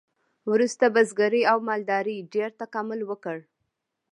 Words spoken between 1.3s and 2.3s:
او مالدارۍ